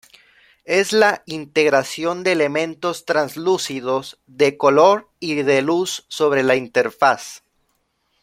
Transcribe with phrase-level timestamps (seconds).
[0.65, 7.43] Es la integración de elementos translúcidos, de color y de luz sobre la interfaz.